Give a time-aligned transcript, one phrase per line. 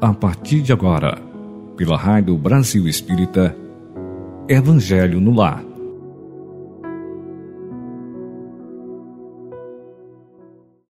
[0.00, 1.18] a partir de agora,
[1.76, 3.56] pela Rádio Brasil Espírita,
[4.46, 5.64] Evangelho no Lar.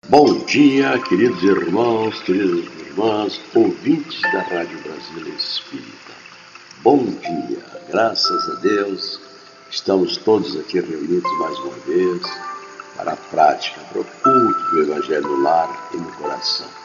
[0.08, 6.14] Bom dia, queridos irmãos, queridas irmãs, ouvintes da Rádio Brasil Espírita.
[6.82, 9.20] Bom dia, graças a Deus,
[9.70, 12.22] estamos todos aqui reunidos mais uma vez
[12.96, 16.83] para a prática, para o culto do Evangelho no lar e no coração.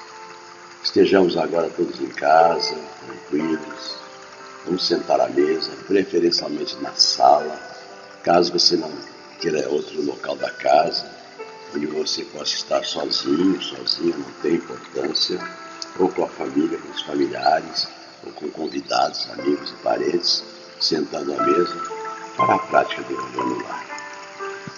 [0.82, 2.74] Estejamos agora todos em casa,
[3.06, 3.98] tranquilos.
[4.66, 7.60] Vamos sentar à mesa, preferencialmente na sala,
[8.24, 8.90] caso você não
[9.42, 11.06] queira outro local da casa,
[11.76, 15.38] onde você possa estar sozinho, sozinha, não tem importância,
[16.00, 17.88] ou com a família, com os familiares,
[18.26, 20.46] ou com convidados, amigos e parentes,
[20.80, 21.76] sentando à mesa
[22.38, 23.86] para a prática do Evangelho lar.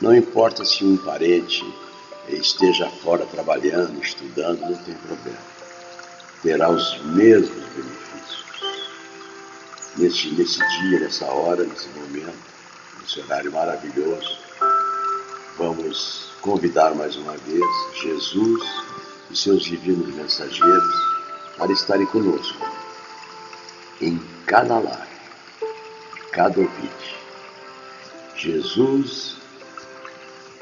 [0.02, 1.64] Não importa se um parente
[2.28, 5.61] esteja fora trabalhando, estudando, não tem problema
[6.42, 8.92] terá os mesmos benefícios.
[9.98, 12.34] Nesse, nesse dia, nessa hora, nesse momento,
[13.02, 14.38] nesse horário maravilhoso,
[15.58, 17.64] vamos convidar mais uma vez
[18.02, 18.62] Jesus
[19.30, 20.96] e seus divinos mensageiros
[21.58, 22.66] para estarem conosco
[24.02, 25.08] em cada lar,
[26.32, 27.16] cada ouvinte.
[28.36, 29.38] Jesus,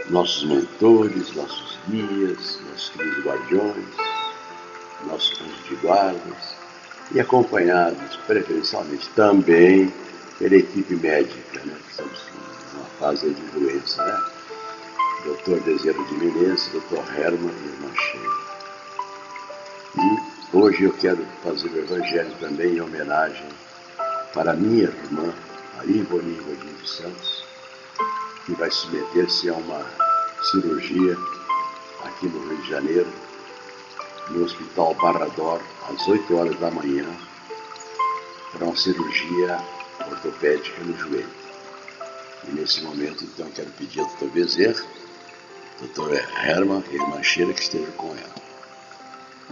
[0.10, 3.86] nossos mentores, nossos guias, nossos queridos guardiões,
[5.06, 6.56] nossos anjos de guardas
[7.12, 9.94] e acompanhados preferencialmente também
[10.38, 11.76] pela equipe médica, né?
[11.90, 12.22] Estamos
[12.74, 14.24] numa fase de doença, né?
[15.26, 18.40] Doutor Dezeiro de Menezes, doutor Herman e irmã Sheila.
[19.98, 23.48] E hoje eu quero fazer o evangelho também em homenagem
[24.34, 25.34] para minha irmã,
[25.80, 27.44] a Ivone Godinho dos Santos,
[28.46, 29.86] que vai submeter-se a uma
[30.52, 31.18] cirurgia
[32.06, 33.08] aqui no Rio de Janeiro,
[34.30, 37.06] no Hospital Barrador às 8 horas da manhã
[38.52, 39.60] para uma cirurgia
[40.10, 41.30] ortopédica no joelho.
[42.48, 44.28] E nesse momento, então, quero pedir ao Dr.
[44.28, 44.84] Bezerra,
[45.82, 46.16] Dr.
[46.44, 48.36] Herman e irmã Sheila que estejam com ela.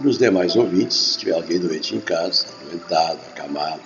[0.00, 3.82] E os demais ouvintes, se tiver alguém doente em casa, adoentado, acamado,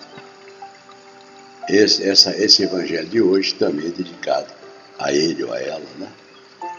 [1.68, 4.52] esse, essa, esse evangelho de hoje também é dedicado
[4.98, 6.08] a ele ou a ela, né?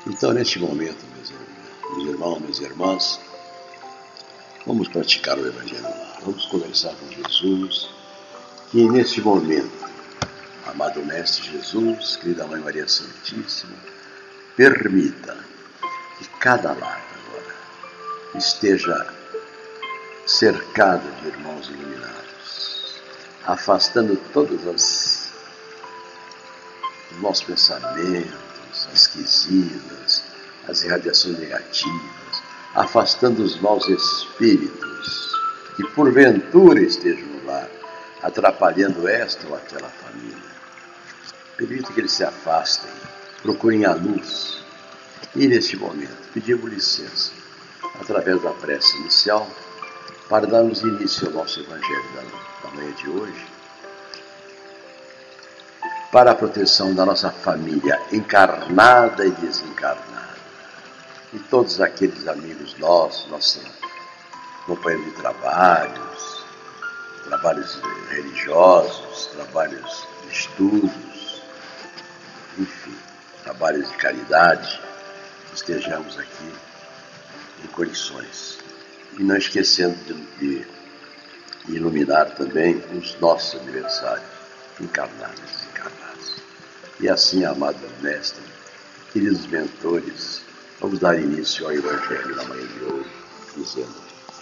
[0.05, 1.31] Então, neste momento, meus,
[1.95, 3.19] meus irmãos, minhas irmãs,
[4.65, 6.19] Vamos praticar o Evangelho lá.
[6.21, 7.89] Vamos conversar com Jesus.
[8.73, 9.85] E neste momento,
[10.65, 13.75] amado Mestre Jesus, querida Mãe Maria Santíssima,
[14.55, 15.37] permita
[16.17, 17.55] que cada lar agora
[18.35, 19.13] esteja
[20.25, 23.01] cercado de irmãos iluminados,
[23.45, 25.33] afastando todas as
[27.11, 30.23] os nossos pensamentos, as quisidas,
[30.67, 32.22] as irradiações negativas
[32.75, 35.31] afastando os maus espíritos
[35.75, 37.69] que porventura estejam lar,
[38.21, 40.53] atrapalhando esta ou aquela família.
[41.57, 42.89] Permita que eles se afastem,
[43.41, 44.63] procurem a luz.
[45.35, 47.31] E neste momento, pedimos licença,
[47.99, 49.47] através da prece inicial,
[50.29, 53.47] para darmos início ao nosso Evangelho da, da manhã de hoje,
[56.11, 60.32] para a proteção da nossa família encarnada e desencarnada
[61.33, 63.63] e todos aqueles amigos nossos, nossos
[64.65, 66.45] companheiros de trabalhos,
[67.25, 67.79] trabalhos
[68.09, 71.41] religiosos, trabalhos de estudos,
[72.57, 72.95] enfim,
[73.43, 74.79] trabalhos de caridade,
[75.53, 76.53] estejamos aqui
[77.63, 78.59] em condições.
[79.17, 79.95] E não esquecendo
[80.39, 80.65] de,
[81.65, 84.25] de iluminar também os nossos aniversários,
[84.79, 86.35] encarnados e desencarnados.
[86.99, 88.43] E assim, amado mestre,
[89.11, 90.42] queridos mentores,
[90.83, 93.09] Vamos dar início ao Evangelho na manhã de hoje,
[93.55, 93.95] dizendo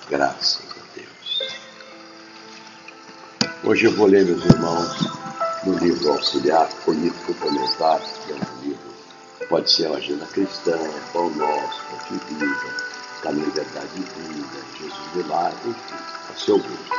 [0.09, 1.40] graças a Deus.
[3.63, 5.07] Hoje eu vou ler, meus irmãos,
[5.63, 8.90] no livro auxiliar, o livro complementar, que é um livro,
[9.50, 10.79] pode ser a agenda cristã,
[11.14, 12.76] pão nosso, pão de vida,
[13.22, 15.96] caminho, verdade e vida, Jesus de lá, enfim,
[16.28, 16.90] a seu gosto.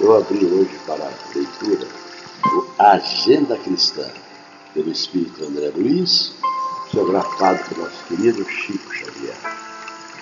[0.00, 1.88] Eu abri hoje para a leitura
[2.44, 4.06] o Agenda Cristã,
[4.74, 6.43] pelo Espírito André Luiz,
[6.94, 9.34] psicografado pelo nosso querido Chico Xavier.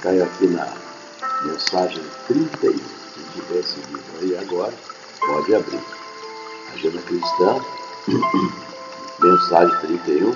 [0.01, 0.73] Caiu aqui na
[1.45, 2.73] mensagem 31.
[2.73, 4.73] Quem tiver esse livro aí agora,
[5.21, 5.81] pode abrir.
[6.73, 7.61] Agenda Cristã,
[9.21, 10.35] mensagem 31.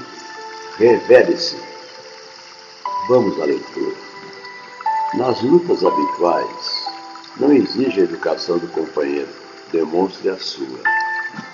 [0.77, 1.57] Revele-se.
[3.09, 3.97] Vamos à leitura.
[5.15, 6.87] Nas lutas habituais,
[7.39, 9.31] não exige a educação do companheiro,
[9.73, 10.81] demonstre a sua.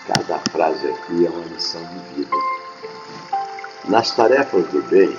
[0.08, 2.37] Cada frase aqui é uma lição de vida
[3.88, 5.17] nas tarefas do bem,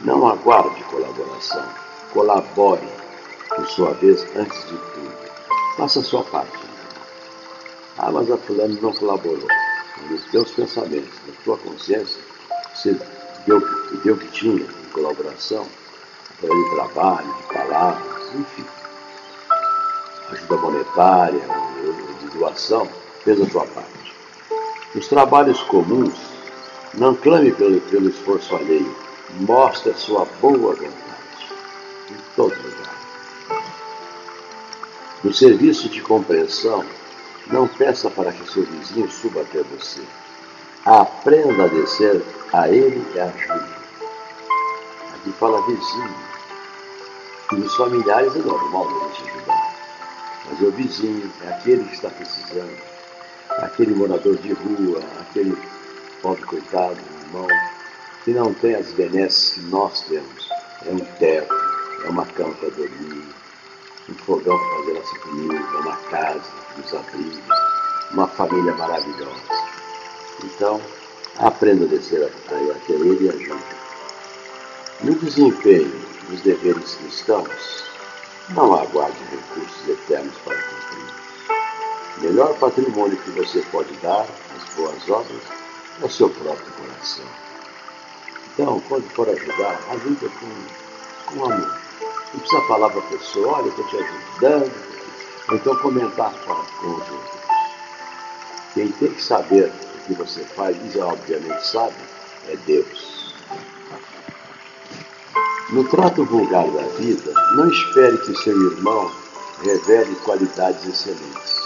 [0.00, 1.64] não aguarde colaboração.
[2.12, 2.88] Colabore,
[3.54, 5.30] por sua vez, antes de tudo.
[5.76, 6.58] Faça a sua parte.
[7.98, 9.46] Ah, mas a fulano não colaborou.
[10.08, 12.20] Nos teus pensamentos, na tua consciência,
[12.74, 12.96] você
[13.46, 13.60] deu,
[14.02, 15.66] deu o que tinha de colaboração,
[16.30, 18.64] através de trabalho, de palavras, enfim.
[20.30, 21.40] Ajuda monetária,
[22.20, 22.88] de doação,
[23.22, 24.14] fez a sua parte.
[24.94, 26.39] Nos trabalhos comuns,
[26.94, 28.96] não clame pelo, pelo esforço alheio,
[29.40, 30.90] mostre a sua boa vontade
[32.10, 33.00] em todo lugar.
[35.22, 36.84] No serviço de compreensão,
[37.46, 40.02] não peça para que seu vizinho suba até você.
[40.84, 42.22] Aprenda a descer
[42.52, 43.74] a ele e ajude.
[45.14, 46.14] Aqui fala vizinho.
[47.52, 49.76] E os familiares é normal a gente ajudar.
[50.48, 52.72] Mas é o vizinho, é aquele que está precisando,
[53.50, 55.56] é aquele morador de rua, aquele
[56.22, 57.46] pobre coitado, irmão,
[58.24, 60.48] que não tem as benesses que nós temos.
[60.86, 61.54] É um teto,
[62.04, 63.24] é uma cama para dormir,
[64.08, 66.42] um fogão para fazer nossa comida, uma casa
[66.76, 67.54] nos abriga,
[68.12, 69.40] uma família maravilhosa.
[70.44, 70.80] Então,
[71.38, 73.64] aprenda a descer até ele e ajude.
[75.02, 77.84] No desempenho dos deveres cristãos,
[78.50, 81.14] não aguarde recursos eternos para cumprir.
[82.16, 84.26] O melhor patrimônio que você pode dar
[84.56, 85.59] às boas obras
[86.00, 87.24] é o seu próprio coração.
[88.54, 91.80] Então, quando for ajudar, ajuda com, com amor.
[92.32, 94.72] Não precisa falar para a pessoa, olha, estou te ajudando,
[95.48, 97.40] ou então comentar com os outros.
[98.74, 101.96] Quem tem que saber o que você faz, e obviamente sabe,
[102.48, 103.34] é Deus.
[105.70, 109.10] No trato vulgar da vida, não espere que seu irmão
[109.62, 111.60] revele qualidades excelentes.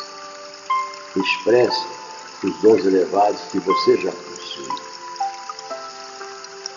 [1.17, 1.87] Expresse
[2.43, 4.13] os dons elevados que você já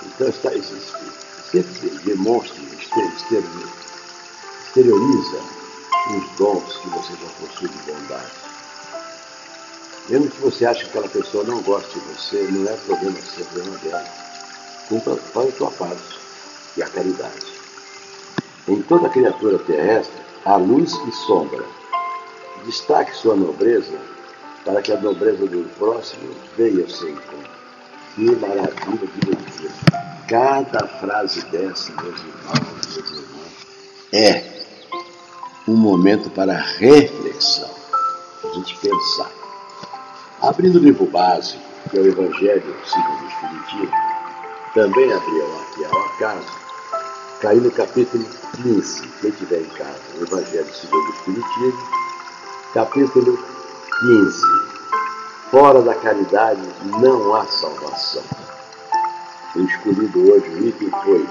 [0.06, 0.52] Então, está,
[1.52, 2.62] sempre demonstre,
[4.66, 5.40] exterioriza
[6.10, 8.32] os dons que você já possui de bondade.
[10.10, 13.44] Mesmo que você ache que aquela pessoa não goste de você, não é problema seu,
[13.44, 14.06] é problema dela.
[14.88, 16.20] Cumpra, a sua parte,
[16.78, 17.46] e a caridade.
[18.68, 21.64] Em toda criatura terrestre há luz e sombra.
[22.66, 24.00] Destaque sua nobreza
[24.64, 27.67] para que a nobreza do próximo venha ao seu encontro.
[28.18, 29.72] Que maravilha leitura.
[30.28, 33.52] Cada frase dessa, meus irmãos, meus irmãos,
[34.12, 34.44] é
[35.68, 37.70] um momento para reflexão,
[38.44, 39.32] a gente pensar.
[40.42, 41.62] Abrindo o livro básico,
[41.92, 43.96] que é o Evangelho segundo o Espiritismo,
[44.74, 46.58] também abriu aqui ao acaso,
[47.40, 48.26] caiu no capítulo
[48.64, 51.88] 15, quem tiver em casa, o Evangelho segundo o Espiritismo,
[52.74, 53.38] capítulo
[54.00, 54.67] 15.
[55.52, 56.62] Fora da caridade
[57.00, 58.24] não há salvação.
[59.56, 61.26] O escolhido hoje, o item foi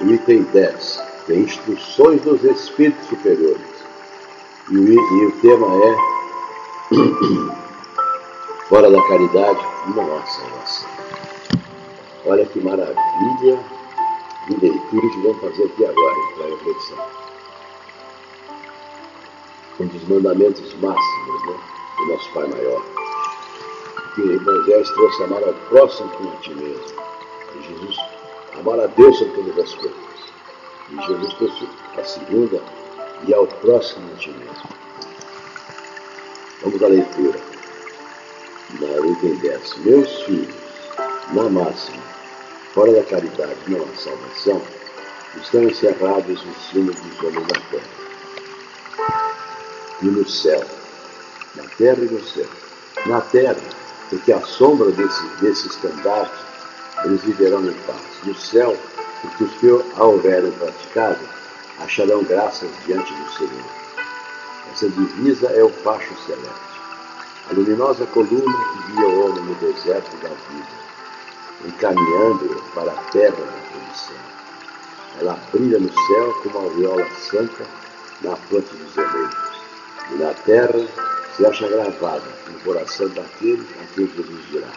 [0.00, 3.60] o item 10, tem instruções dos espíritos superiores.
[4.70, 6.12] E o, e o tema é
[8.68, 9.60] Fora da caridade
[9.94, 10.90] não há salvação.
[12.24, 13.58] Olha que maravilha
[14.48, 16.98] de leitura que vamos fazer aqui agora, para a reflexão.
[19.78, 21.54] Um dos mandamentos máximos né,
[21.98, 23.01] do nosso Pai Maior.
[24.14, 27.02] Que o Evangelho trouxe amar ao próximo como a ti mesmo.
[27.56, 27.96] E Jesus,
[28.58, 29.96] amar a Deus sobre todas as coisas.
[30.90, 32.60] E Jesus trouxe a segunda
[33.26, 34.82] e ao próximo a ti mesmo.
[36.62, 37.40] Vamos à leitura.
[38.80, 39.76] Na item 10.
[39.78, 40.54] Meus filhos,
[41.32, 42.02] na máxima,
[42.72, 44.62] fora da caridade não há salvação,
[45.40, 48.02] estão encerrados no sino dos homens da terra.
[50.02, 50.62] E no céu.
[51.54, 52.48] Na terra e no céu.
[53.06, 53.56] Na terra,
[54.12, 56.36] porque a sombra desse, desse estandarte,
[57.02, 58.02] eles viverão em paz.
[58.24, 58.76] No céu,
[59.22, 61.18] porque os que a houverem praticado
[61.80, 63.64] acharão graças diante do Senhor.
[64.70, 66.50] Essa divisa é o facho celeste,
[67.50, 70.68] a luminosa coluna que guia o homem no deserto da vida,
[71.64, 74.16] encaminhando-o para a terra da condição.
[75.20, 77.64] Ela brilha no céu como a viola santa
[78.20, 79.38] na fonte dos eleitos,
[80.10, 80.86] e na terra
[81.36, 84.68] se acha gravada no coração daquele a quem Jesus dirá: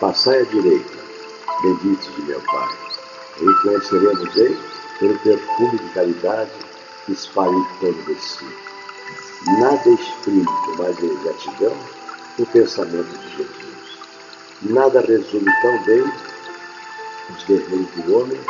[0.00, 0.98] Passai à direita,
[1.62, 2.68] benditos de meu Pai
[3.40, 4.58] e conheceremos ele
[4.98, 6.50] pelo perfume de caridade
[7.06, 8.46] que espalha torno de si.
[9.58, 11.76] Nada exprime com mais gratidão
[12.38, 13.98] o pensamento de Jesus.
[14.62, 16.04] Nada resume tão bem
[17.30, 18.40] os deveres do homem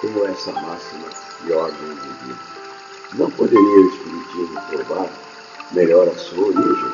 [0.00, 1.08] como essa máxima
[1.44, 2.38] de ordem divina.
[3.14, 5.29] Não poderia o Espiritismo provar
[5.72, 6.92] melhor a sua origem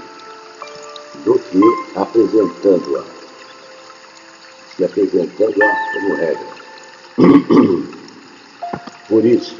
[1.25, 1.61] do que
[1.97, 3.05] apresentando-a,
[4.77, 6.57] se apresentando-a como regra.
[9.09, 9.57] Por isso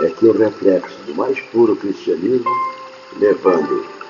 [0.00, 2.50] é que o reflexo do mais puro cristianismo
[3.18, 4.00] levando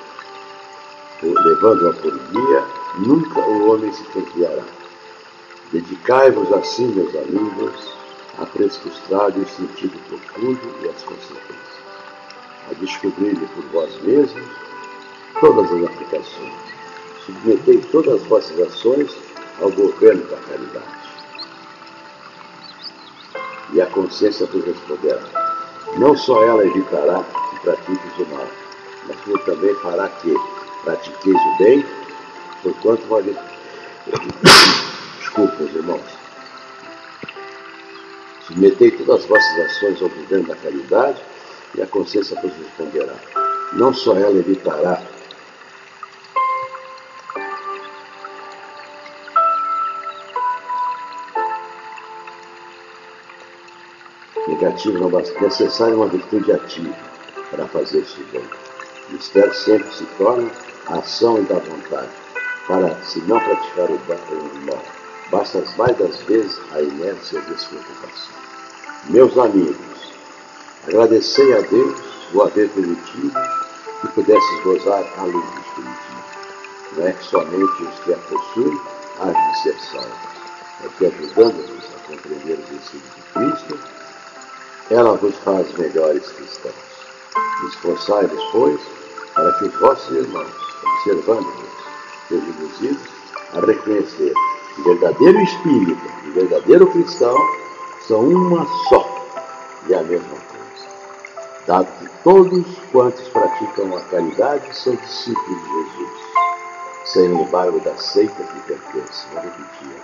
[1.23, 2.64] levando-a por guia,
[2.99, 4.64] nunca o homem se desviará.
[5.73, 7.95] Dedicai-vos assim, meus amigos,
[8.38, 11.90] a prescrustar o sentido profundo e as consequências,
[12.69, 14.49] a descobrir-lhe por vós mesmos
[15.40, 16.52] todas as aplicações.
[17.25, 19.17] Submetei todas as vossas ações
[19.61, 21.00] ao governo da caridade.
[23.73, 25.23] E a consciência vos responderá.
[25.97, 28.47] Não só ela evitará que pratiques o mal,
[29.07, 30.35] mas como também fará que
[30.85, 31.85] pratiqueis o bem,
[32.62, 33.37] porquanto vale.
[35.21, 36.21] Desculpa, irmãos.
[38.47, 41.21] Submetei todas as vossas ações ao governo da caridade
[41.75, 43.15] e a consciência vos responderá.
[43.73, 45.00] Não só ela evitará
[54.61, 55.39] negativo não basta.
[55.41, 56.95] Necessária uma virtude ativa
[57.50, 58.45] para fazer isso bem.
[59.09, 60.50] O mistério sempre se torna
[60.87, 62.11] a ação da vontade,
[62.67, 64.83] para, se não praticar o mal,
[65.31, 68.35] basta mais das vezes a inércia e a despreocupação.
[69.09, 69.90] Meus amigos,
[70.87, 72.01] agradecei a Deus
[72.33, 73.33] o haver permitido
[74.01, 76.21] que pudesses gozar a luz do Espiritismo.
[76.97, 78.81] Não é que somente os que a possuem
[79.21, 80.11] há de ser salvos,
[80.85, 83.79] é que ajudando-vos a compreender os ensinos de Cristo,
[84.91, 86.75] ela vos faz melhores cristãos.
[87.69, 88.81] Esforçai-vos, pois,
[89.35, 91.71] para que os vossos irmãos observando-nos,
[92.29, 93.09] sejam induzidos
[93.55, 94.33] a reconhecer
[94.75, 97.37] que o verdadeiro espírito e o verdadeiro cristão
[98.07, 99.21] são uma só
[99.89, 100.40] e a mesma
[101.71, 106.11] Dado que todos quantos praticam a caridade são discípulos de Jesus,
[107.05, 109.25] sem embargo da seita que pertence.
[109.33, 110.03] Vou repetir.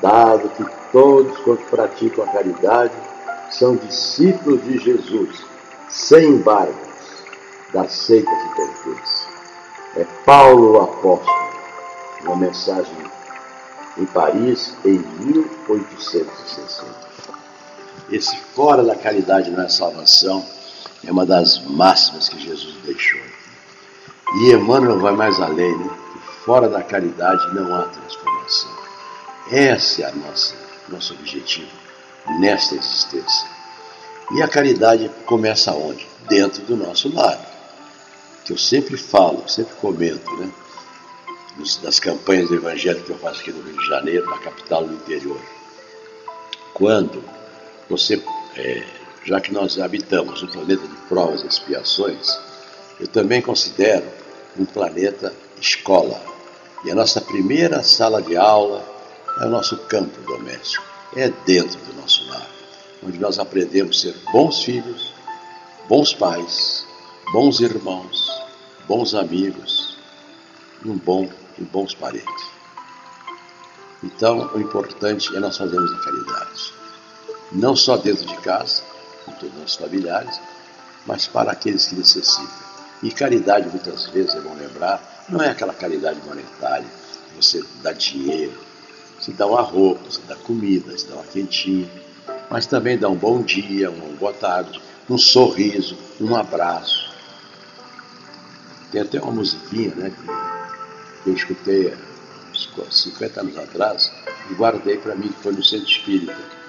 [0.00, 2.94] Dado que todos quantos praticam a caridade
[3.50, 5.44] são discípulos de Jesus,
[5.88, 6.76] sem embargos
[7.72, 9.26] da seita que pertence
[9.96, 11.50] é Paulo o Apóstolo,
[12.22, 12.96] uma mensagem
[13.98, 17.41] em Paris em 1860.
[18.10, 20.44] Esse fora da caridade não é salvação
[21.04, 23.20] é uma das máximas que Jesus deixou.
[24.34, 25.90] E Emmanuel vai mais além, né?
[26.44, 28.70] fora da caridade não há transformação.
[29.50, 30.54] Esse é a nossa,
[30.88, 31.70] nosso objetivo
[32.38, 33.48] nesta existência.
[34.34, 36.06] E a caridade começa onde?
[36.28, 37.52] Dentro do nosso lar
[38.44, 40.50] que eu sempre falo, sempre comento, né?
[41.82, 44.94] Das campanhas do Evangelho que eu faço aqui no Rio de Janeiro, na capital do
[44.94, 45.40] interior.
[46.72, 47.22] Quando
[47.92, 48.22] você,
[48.56, 48.82] é,
[49.22, 52.38] já que nós habitamos um planeta de provas e expiações,
[52.98, 54.06] eu também considero
[54.58, 56.18] um planeta escola.
[56.86, 58.82] E a nossa primeira sala de aula
[59.38, 60.82] é o nosso campo doméstico,
[61.14, 62.48] é dentro do nosso lar,
[63.06, 65.12] onde nós aprendemos a ser bons filhos,
[65.86, 66.86] bons pais,
[67.30, 68.26] bons irmãos,
[68.88, 69.98] bons amigos
[70.82, 72.44] e, um bom, e bons parentes.
[74.02, 76.81] Então, o importante é nós fazermos a caridade.
[77.54, 78.82] Não só dentro de casa,
[79.24, 80.40] com todos os familiares,
[81.06, 82.48] mas para aqueles que necessitam.
[83.02, 86.86] E caridade, muitas vezes, é bom lembrar, não é aquela caridade monetária,
[87.36, 88.52] você dá dinheiro,
[89.20, 91.90] você dá uma roupa, você dá comida, você dá uma quentinha,
[92.48, 97.12] mas também dá um bom dia, uma boa tarde, um sorriso, um abraço.
[98.90, 100.12] Tem até uma musiquinha, né?
[101.22, 101.94] Que eu escutei
[102.50, 104.12] uns 50 anos atrás
[104.50, 106.61] e guardei para mim, que foi no Centro Espírita.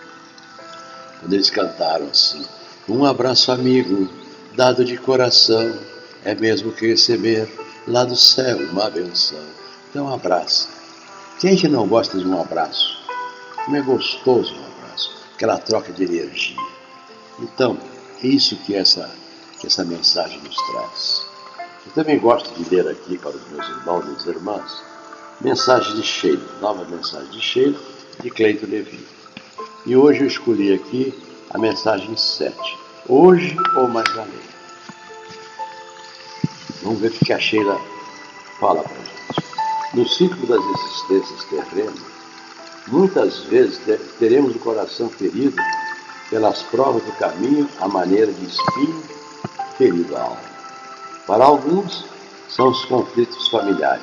[1.24, 2.44] Quando eles cantaram assim:
[2.88, 4.10] Um abraço amigo,
[4.56, 5.74] dado de coração,
[6.26, 7.48] é mesmo que receber
[7.88, 9.40] lá do céu uma benção.
[9.90, 10.68] Então, um abraço.
[11.40, 12.98] Quem que não gosta de um abraço?
[13.64, 16.58] Como é gostoso um abraço, aquela troca de energia.
[17.40, 17.78] Então,
[18.22, 19.10] é isso que essa,
[19.60, 21.26] que essa mensagem nos traz.
[21.86, 24.84] Eu também gosto de ler aqui para os meus irmãos e irmãs
[25.40, 27.80] mensagem de Sheila, nova mensagem de Sheila,
[28.22, 29.23] de Cleito Levi.
[29.86, 31.14] E hoje eu escolhi aqui
[31.50, 32.56] a mensagem 7.
[33.10, 34.40] Hoje ou mais além.
[36.82, 37.78] Vamos ver o que a Sheila
[38.62, 39.44] fala para gente.
[39.94, 42.02] No ciclo das existências terrenas,
[42.88, 43.82] muitas vezes
[44.18, 45.58] teremos o coração ferido
[46.30, 49.04] pelas provas do caminho à maneira de espinho
[49.78, 50.42] ferido a alma.
[51.28, 52.06] Para alguns,
[52.48, 54.02] são os conflitos familiares.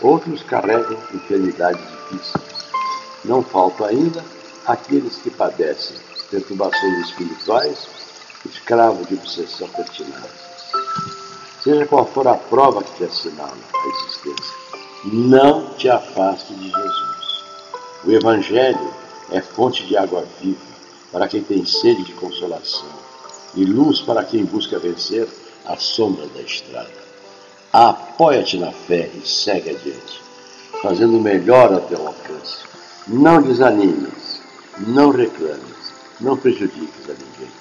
[0.00, 2.68] Outros carregam enfermidades difíceis.
[3.24, 4.24] Não faltam ainda
[4.68, 5.96] aqueles que padecem
[6.30, 7.88] perturbações espirituais,
[8.44, 10.30] escravos de obsessão pertinaz.
[11.62, 14.54] Seja qual for a prova que te assinala a existência,
[15.12, 17.44] não te afaste de Jesus.
[18.04, 18.92] O Evangelho
[19.32, 20.60] é fonte de água viva
[21.10, 22.88] para quem tem sede de consolação
[23.54, 25.26] e luz para quem busca vencer
[25.64, 27.08] à sombra da estrada.
[27.72, 30.22] Apoia-te na fé e segue adiante,
[30.82, 32.58] fazendo melhor ao teu alcance.
[33.06, 34.27] Não desanimes,
[34.86, 37.52] não reclames, não prejudiques a ninguém.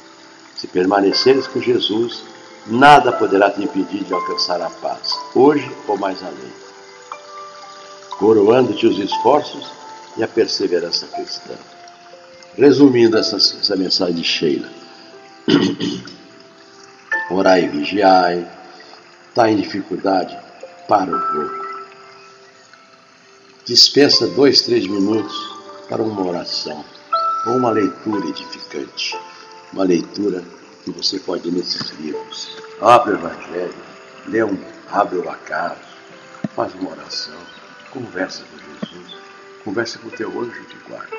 [0.55, 2.23] Se permaneceres com Jesus,
[2.65, 6.53] nada poderá te impedir de alcançar a paz, hoje ou mais além.
[8.17, 9.71] Coroando-te os esforços
[10.17, 11.53] e a perseverança cristã.
[12.55, 14.67] Resumindo essa, essa mensagem de Sheila.
[17.29, 18.51] Orai e vigiai.
[19.29, 20.35] Está em dificuldade?
[20.87, 21.67] Para um pouco.
[23.65, 25.35] Dispensa dois, três minutos
[25.87, 26.83] para uma oração
[27.47, 29.17] ou uma leitura edificante.
[29.73, 30.43] Uma leitura
[30.83, 32.57] que você pode ir nesses livros.
[32.81, 33.75] Abre o Evangelho,
[34.27, 34.57] lê um,
[34.89, 35.81] abre o acaso,
[36.55, 37.37] faz uma oração,
[37.91, 39.15] conversa com Jesus,
[39.63, 41.17] conversa com o teu anjo de guarda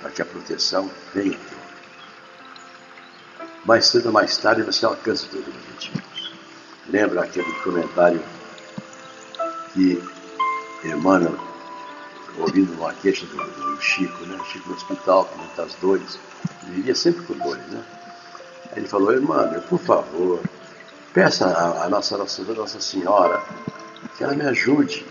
[0.00, 1.38] para que a proteção venha.
[3.64, 6.34] Mais cedo ou mais tarde você alcança os objetivos.
[6.88, 8.22] Lembra aquele comentário
[9.72, 10.02] que
[10.84, 11.38] Emmanuel,
[12.38, 14.38] ouvindo uma queixa do, do Chico, né?
[14.50, 16.18] Chico no hospital, com muitas dores,
[16.62, 17.82] ele vivia sempre com dores, né?
[18.76, 20.40] Ele falou, Emmanuel, por favor,
[21.12, 23.42] peça a, a nossa, nossa, nossa Senhora
[24.16, 25.04] que ela me ajude,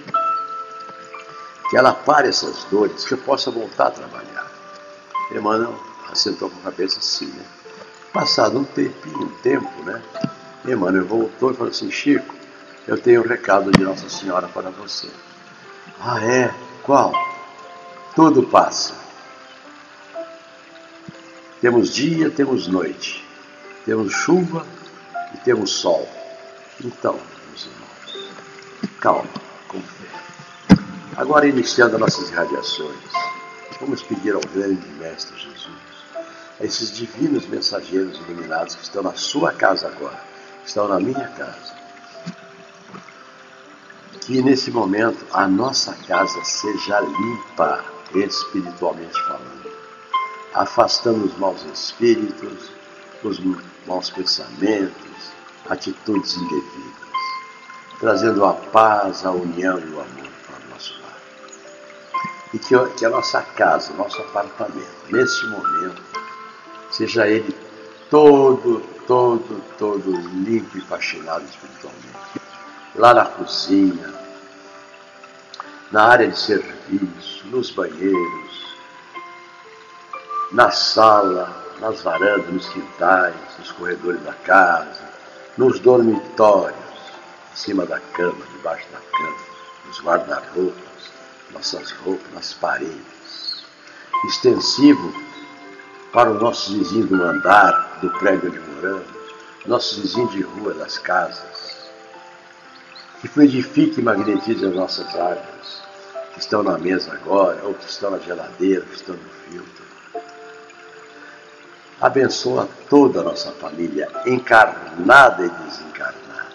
[1.69, 4.51] que ela pare essas dores, que eu possa voltar a trabalhar.
[5.31, 5.77] Emmanuel
[6.11, 7.43] assentou com a cabeça assim, né?
[8.13, 10.01] Passado um tempinho, um tempo, né?
[10.65, 12.33] Emmanuel voltou e falou assim, Chico,
[12.87, 15.07] eu tenho um recado de Nossa Senhora para você.
[15.99, 16.53] Ah, é?
[16.83, 17.13] Qual?
[18.15, 18.93] Tudo passa.
[21.61, 23.25] Temos dia, temos noite.
[23.85, 24.65] Temos chuva
[25.33, 26.07] e temos sol.
[26.83, 28.33] Então, meus irmãos,
[28.99, 29.29] calma,
[29.67, 30.77] com fé.
[31.15, 32.97] Agora iniciando nossas irradiações.
[33.79, 35.69] Vamos pedir ao grande Mestre Jesus,
[36.59, 40.19] a esses divinos mensageiros iluminados que estão na sua casa agora,
[40.61, 41.72] que estão na minha casa,
[44.23, 47.83] que nesse momento a nossa casa seja limpa,
[48.15, 49.71] espiritualmente falando,
[50.53, 52.71] afastando os maus espíritos,
[53.23, 53.39] os
[53.87, 55.33] maus pensamentos,
[55.69, 57.09] atitudes indevidas,
[57.99, 60.33] trazendo a paz, a união e o amor
[62.53, 66.01] e que, que a nossa casa, nosso apartamento, nesse momento,
[66.91, 67.53] seja ele
[68.09, 72.52] todo, todo, todo limpo e faxinado espiritualmente.
[72.95, 74.13] Lá na cozinha,
[75.91, 78.75] na área de serviço, nos banheiros,
[80.51, 85.09] na sala, nas varandas, nos quintais, nos corredores da casa,
[85.57, 86.77] nos dormitórios,
[87.51, 89.37] em cima da cama, debaixo da cama,
[89.85, 90.93] nos guarda-roupas
[91.53, 93.63] nossas roupas nas paredes,
[94.25, 95.13] extensivo
[96.11, 99.07] para os nossos vizinhos do andar, do prédio onde moramos,
[99.65, 101.52] nossos vizinhos de rua, das casas,
[103.23, 105.81] que fluidifique e magnetize as nossas árvores,
[106.33, 109.83] que estão na mesa agora, ou que estão na geladeira, que estão no filtro.
[112.01, 116.53] Abençoa toda a nossa família, encarnada e desencarnada.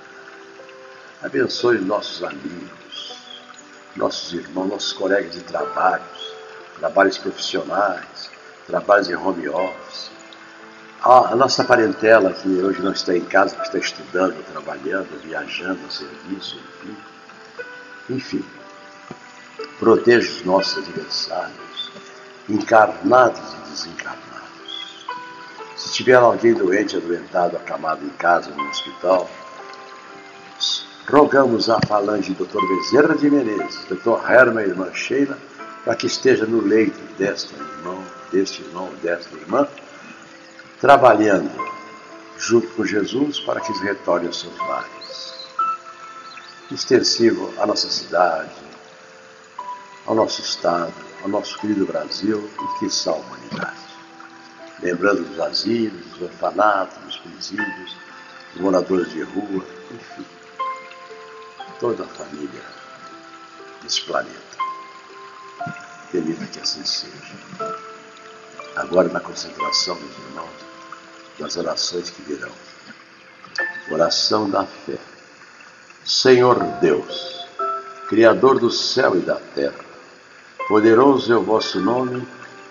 [1.23, 2.79] Abençoe nossos amigos
[3.99, 6.37] nossos irmãos, nossos colegas de trabalhos,
[6.79, 8.31] trabalhos profissionais,
[8.67, 10.18] trabalhos em home office.
[11.03, 16.59] A, nossa parentela que hoje não está em casa, que está estudando, trabalhando, viajando serviço,
[16.59, 16.97] enfim.
[18.11, 18.45] Enfim,
[19.79, 21.93] proteja os nossos adversários,
[22.49, 25.07] encarnados e desencarnados.
[25.77, 29.31] Se tiver alguém doente, adoentado, acamado em casa, no hospital,
[31.09, 32.61] rogamos à falange Dr.
[32.69, 34.19] Bezerra de Menezes, Dr.
[34.29, 35.39] Herman e irmã Sheila,
[35.85, 39.69] para que esteja no leito desta irmão, deste irmão, desta irmã,
[40.81, 41.51] trabalhando
[42.37, 45.49] junto com Jesus para que eles retornem aos seus lares.
[46.71, 48.51] Extensivo à nossa cidade,
[50.07, 53.89] ao nosso Estado, ao nosso querido Brasil e que são a humanidade.
[54.81, 57.97] Lembrando dos asilos, dos orfanatos, dos presídios,
[58.53, 60.25] dos moradores de rua, enfim
[61.79, 62.63] toda a família
[63.83, 64.59] desse planeta.
[66.11, 67.37] Permita que assim seja.
[68.77, 70.68] Agora, na concentração, meus irmãos,
[71.39, 72.51] das orações que virão.
[73.91, 74.99] Oração da fé.
[76.05, 77.47] Senhor Deus,
[78.09, 79.85] Criador do céu e da terra,
[80.67, 82.27] poderoso é o vosso nome,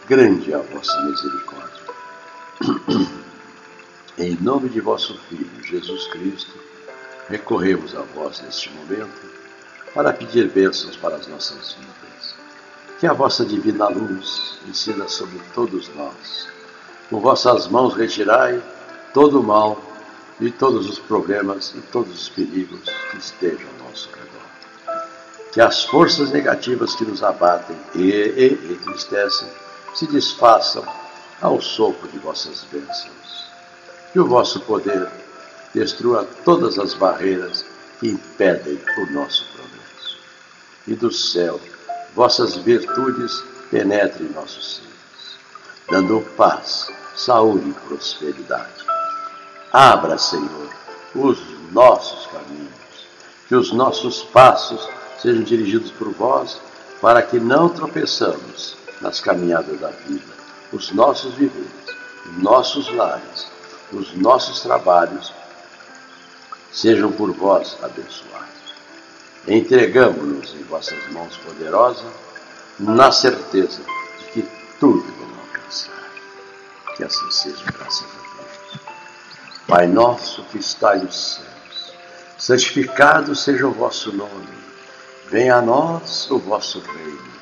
[0.08, 1.84] grande é a vossa misericórdia.
[4.18, 6.54] em nome de vosso Filho, Jesus Cristo,
[7.30, 9.30] recorremos a vós neste momento
[9.94, 12.36] para pedir bênçãos para as nossas vidas.
[13.00, 16.57] Que a vossa divina luz ensina sobre todos nós.
[17.10, 18.62] Com vossas mãos retirai
[19.14, 19.82] todo o mal
[20.40, 25.04] de todos os problemas e todos os perigos que estejam ao nosso redor.
[25.54, 29.48] Que as forças negativas que nos abatem e, e entristecem
[29.96, 30.86] se desfaçam
[31.42, 33.48] ao sopro de vossas bênçãos.
[34.12, 35.10] Que o vosso poder
[35.74, 37.66] destrua todas as barreiras
[38.00, 40.18] que impedem o nosso progresso.
[40.88, 41.60] E do céu,
[42.14, 44.87] vossas virtudes penetrem em nossos seres,
[45.90, 48.86] dando paz, saúde e prosperidade.
[49.72, 50.70] Abra, Senhor,
[51.16, 51.40] os
[51.72, 53.08] nossos caminhos,
[53.48, 54.88] que os nossos passos
[55.22, 56.60] sejam dirigidos por vós,
[57.02, 60.34] para que não tropeçamos nas caminhadas da vida,
[60.74, 61.72] os nossos viveres,
[62.26, 63.48] os nossos lares,
[63.94, 65.34] os nossos trabalhos
[66.72, 68.48] sejam por vós abençoados.
[69.48, 72.12] Entregamos-nos em vossas mãos poderosas,
[72.80, 73.82] na certeza
[74.20, 75.27] de que tudo.
[76.98, 78.82] Que assim seja, graças a Deus.
[79.68, 81.94] Pai nosso que estais nos céus,
[82.38, 84.58] santificado seja o vosso nome.
[85.30, 87.38] Venha a nós o vosso reino.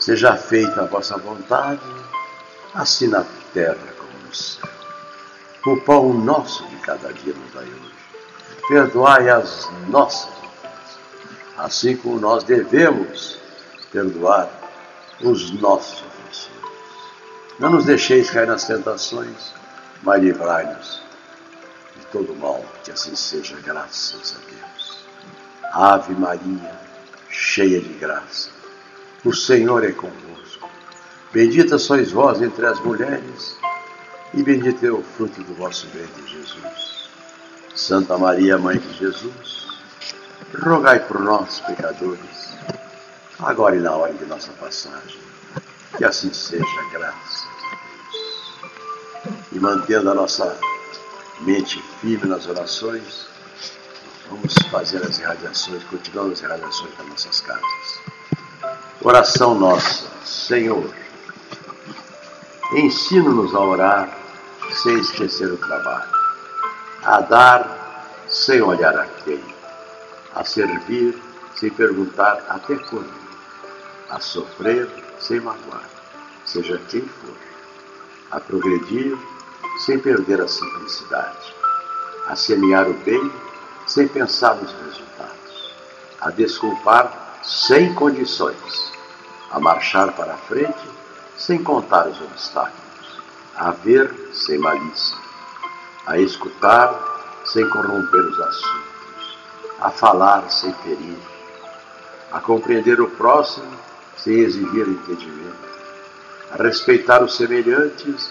[0.00, 1.80] Seja feita a vossa vontade,
[2.74, 4.68] assim na terra como no céu.
[5.66, 7.92] O pão nosso de cada dia nos dai hoje
[8.68, 10.98] perdoai as nossas ofensas,
[11.58, 13.38] assim como nós devemos
[13.90, 14.48] perdoar
[15.20, 16.11] os nossos.
[17.62, 19.54] Não nos deixeis cair nas tentações,
[20.02, 21.00] mas livrai-nos
[21.96, 25.06] de todo mal, que assim seja, graças a Deus.
[25.72, 26.76] Ave Maria,
[27.30, 28.50] cheia de graça,
[29.24, 30.68] o Senhor é convosco.
[31.32, 33.56] Bendita sois vós entre as mulheres,
[34.34, 37.08] e bendito é o fruto do vosso ventre, Jesus.
[37.76, 39.68] Santa Maria, Mãe de Jesus,
[40.60, 42.56] rogai por nós, pecadores,
[43.38, 45.22] agora e na hora de nossa passagem.
[45.96, 47.41] Que assim seja, graças a Deus.
[49.52, 50.58] E mantendo a nossa
[51.40, 53.26] mente firme nas orações,
[54.28, 58.00] vamos fazer as irradiações, continuando as irradiações das nossas casas.
[59.02, 60.90] Oração nossa, Senhor,
[62.74, 64.18] ensina-nos a orar
[64.82, 66.22] sem esquecer o trabalho
[67.04, 69.42] a dar sem olhar a quem,
[70.34, 71.20] a servir
[71.54, 73.12] sem perguntar até quando,
[74.08, 74.88] a sofrer
[75.18, 75.88] sem magoar,
[76.44, 77.34] seja quem for,
[78.30, 79.18] a progredir
[79.78, 81.54] sem perder a simplicidade,
[82.26, 83.32] a semear o bem
[83.86, 85.74] sem pensar nos resultados,
[86.20, 88.92] a desculpar sem condições,
[89.50, 90.90] a marchar para a frente
[91.36, 93.22] sem contar os obstáculos,
[93.56, 95.22] a ver sem malícia
[96.06, 99.38] a escutar sem corromper os assuntos,
[99.80, 101.18] a falar sem ferir,
[102.32, 103.70] a compreender o próximo
[104.16, 105.68] sem exigir entendimento,
[106.50, 108.30] a respeitar os semelhantes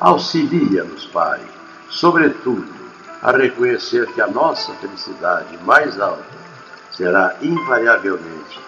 [0.00, 1.40] Auxilia-nos, Pai,
[1.88, 2.74] sobretudo,
[3.22, 6.24] a reconhecer que a nossa felicidade mais alta
[6.92, 8.60] será invariavelmente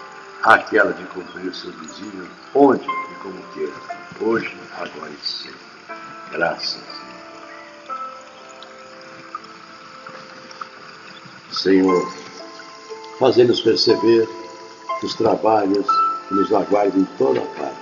[0.43, 3.73] aquela de cumprir o seu vizinho onde e como queira,
[4.21, 5.59] hoje, agora e sempre.
[6.33, 6.99] Graças
[11.53, 12.07] Senhor,
[13.19, 14.29] fazendo-nos perceber
[15.03, 15.87] os trabalhos
[16.29, 17.78] que nos aguardam em toda parte.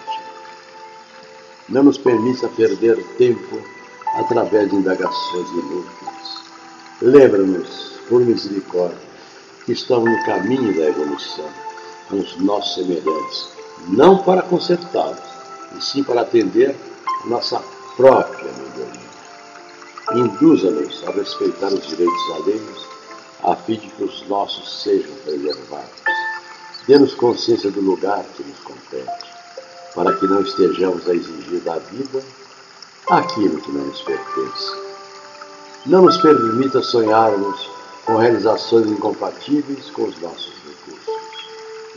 [1.68, 3.60] Não nos permita perder tempo
[4.14, 6.42] através de indagações inúteis.
[7.02, 7.68] Lembra-nos,
[8.08, 8.98] por misericórdia,
[9.64, 11.48] que estamos no caminho da evolução
[12.08, 13.48] com os nossos semelhantes,
[13.88, 15.18] não para consertá-los,
[15.76, 16.74] e sim para atender
[17.24, 17.60] a nossa
[17.96, 19.06] própria melhoria.
[20.14, 22.86] Induza-nos a respeitar os direitos alheios
[23.42, 25.90] a fim de que os nossos sejam preservados.
[26.86, 29.25] Dê-nos consciência do lugar que nos compete,
[29.96, 32.22] para que não estejamos a exigir da vida
[33.08, 34.76] aquilo que não nos pertence.
[35.86, 37.70] Não nos permita sonharmos
[38.04, 41.14] com realizações incompatíveis com os nossos recursos.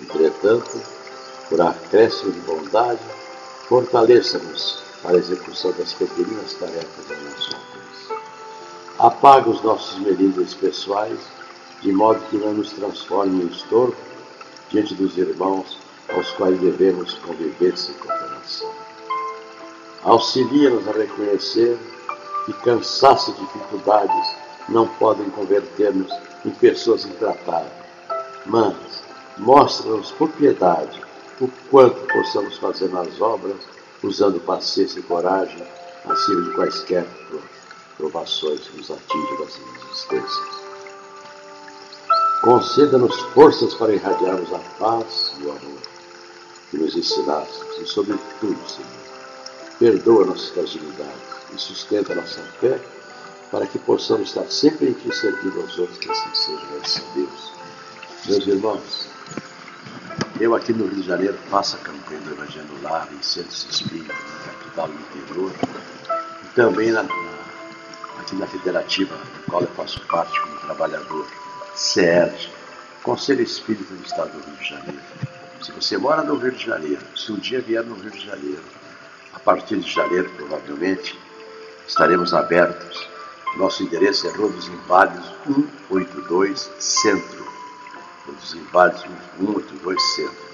[0.02, 0.82] Entretanto,
[1.50, 3.02] por acréscimo de bondade,
[3.68, 8.24] fortaleça-nos para a execução das pequenas tarefas ao nosso alcance.
[8.98, 11.20] Apaga os nossos melindres pessoais
[11.82, 13.96] de modo que não nos transforme em estorvo
[14.70, 15.79] diante dos irmãos
[16.13, 18.72] aos quais devemos conviver sem cooperação.
[20.04, 21.78] Auxilia-nos a reconhecer
[22.45, 24.36] que cansaço e dificuldades
[24.69, 26.12] não podem converter-nos
[26.45, 27.72] em pessoas intratáveis,
[28.45, 28.76] mas
[29.38, 31.02] mostra-nos por piedade
[31.41, 33.58] o quanto possamos fazer nas obras,
[34.04, 35.63] usando paciência e coragem,
[36.06, 37.06] acima de quaisquer
[37.98, 40.60] provações que nos atingem das existências.
[42.41, 45.88] Conceda-nos forças para irradiarmos a paz e o amor
[46.69, 48.99] que nos ensinastes, e sobretudo, Senhor,
[49.79, 51.13] perdoa nossas fragilidades
[51.53, 52.79] e sustenta nossa fé
[53.51, 57.13] para que possamos estar sempre em Ti servindo aos outros, que assim seja, graças a
[57.15, 57.53] Deus.
[58.27, 59.08] Meus irmãos,
[60.39, 64.15] eu aqui no Rio de Janeiro faço a campanha do Evangelho Lar, em centros espíritas,
[64.45, 65.51] na capital do interior,
[66.43, 67.12] e também na, na,
[68.19, 71.25] aqui na Federativa, da qual eu faço parte como trabalhador,
[71.73, 72.51] CERJ,
[73.01, 75.38] Conselho Espírita do Estado do Rio de Janeiro.
[75.62, 78.63] Se você mora no Rio de Janeiro, se um dia vier no Rio de Janeiro,
[79.34, 81.19] a partir de janeiro, provavelmente,
[81.86, 83.08] estaremos abertos.
[83.58, 85.26] Nosso endereço é Rua dos Inválidos
[85.89, 87.45] 182 Centro.
[88.26, 89.02] Rua dos Inválidos
[89.38, 90.50] 182 Centro.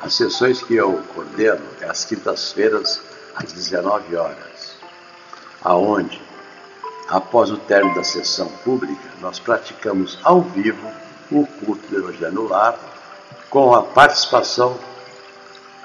[0.00, 3.00] As sessões que eu coordeno é às quintas-feiras,
[3.34, 4.76] às 19 horas,
[5.64, 6.22] aonde,
[7.08, 10.88] após o término da sessão pública, nós praticamos ao vivo
[11.32, 12.95] o culto do Evangelho no Lar,
[13.50, 14.78] com a participação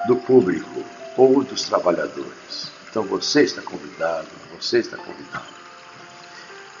[0.06, 0.84] do público
[1.16, 2.70] ou dos trabalhadores.
[2.90, 4.26] Então você está convidado,
[4.58, 5.52] você está convidado.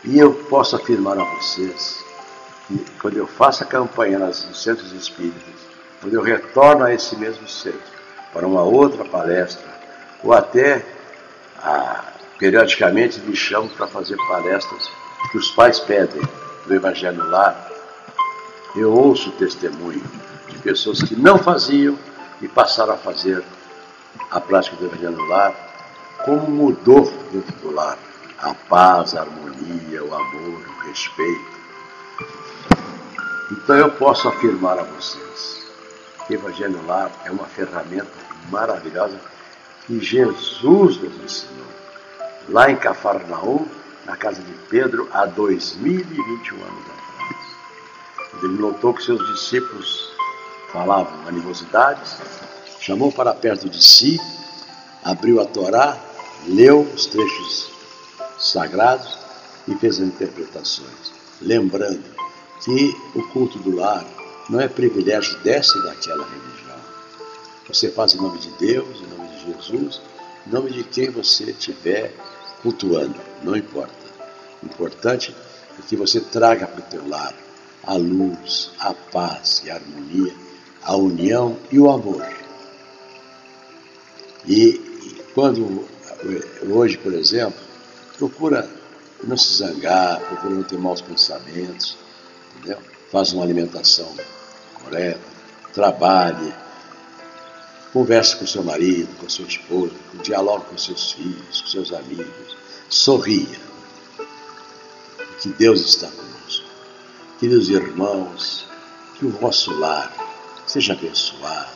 [0.04, 2.02] E eu posso afirmar a vocês
[2.66, 5.54] que quando eu faço a campanha nos centros espíritas,
[6.00, 7.80] quando eu retorno a esse mesmo centro
[8.32, 9.70] para uma outra palestra,
[10.24, 10.84] ou até
[11.58, 14.90] ah, periodicamente me chamam para fazer palestras
[15.30, 16.22] que os pais pedem
[16.66, 17.70] do Evangelho Lar,
[18.74, 20.02] eu ouço o testemunho
[20.62, 21.98] pessoas que não faziam
[22.40, 23.42] e passaram a fazer
[24.30, 25.54] a prática do Evangelho no lar,
[26.24, 27.98] como mudou dentro do lar
[28.38, 31.62] a paz, a harmonia, o amor, o respeito.
[33.52, 35.62] Então eu posso afirmar a vocês
[36.26, 38.10] que o Evangelho no lar é uma ferramenta
[38.50, 39.20] maravilhosa
[39.86, 41.66] que Jesus nos ensinou.
[42.48, 43.66] Lá em Cafarnaum,
[44.04, 48.42] na casa de Pedro, há 2021 anos atrás.
[48.42, 50.11] Ele notou que seus discípulos
[50.72, 52.16] falavam animosidades,
[52.80, 54.18] chamou para perto de si,
[55.04, 55.98] abriu a Torá,
[56.46, 57.70] leu os trechos
[58.38, 59.18] sagrados
[59.68, 62.02] e fez as interpretações, lembrando
[62.64, 64.04] que o culto do lar
[64.48, 66.80] não é privilégio dessa e daquela religião.
[67.68, 70.00] Você faz em nome de Deus, em nome de Jesus,
[70.46, 72.12] em nome de quem você estiver
[72.62, 73.92] cultuando, não importa.
[74.62, 75.34] O importante
[75.78, 77.34] é que você traga para o teu lar
[77.84, 80.32] a luz, a paz e a harmonia,
[80.84, 82.26] a união e o amor.
[84.46, 84.80] E
[85.34, 85.86] quando,
[86.68, 87.60] hoje, por exemplo,
[88.18, 88.68] procura
[89.22, 91.96] não se zangar, procura não ter maus pensamentos,
[92.56, 92.78] entendeu?
[93.10, 94.12] Faz uma alimentação
[94.82, 95.20] correta,
[95.72, 96.52] trabalhe,
[97.92, 102.56] converse com seu marido, com sua esposa, dialogue com seus filhos, com seus amigos,
[102.88, 103.60] sorria,
[105.40, 106.66] que Deus está conosco.
[107.38, 108.66] Queridos irmãos,
[109.18, 110.31] que o vosso lar
[110.72, 111.68] seja abençoado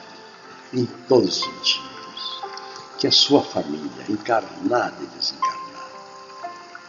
[0.73, 2.43] em todos os sentidos
[2.99, 5.91] que a sua família, encarnada e desencarnada,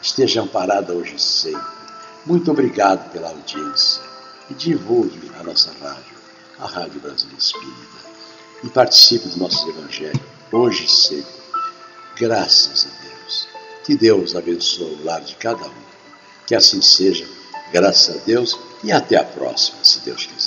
[0.01, 1.67] esteja amparada hoje e sempre.
[2.25, 4.01] Muito obrigado pela audiência
[4.49, 6.15] e divulgue a nossa rádio,
[6.59, 7.97] a Rádio Brasil Espírita,
[8.63, 11.35] e participe do nosso Evangelho hoje e sempre.
[12.15, 13.47] Graças a Deus.
[13.83, 15.83] Que Deus abençoe o lar de cada um.
[16.45, 17.27] Que assim seja,
[17.73, 20.46] graças a Deus, e até a próxima, se Deus quiser.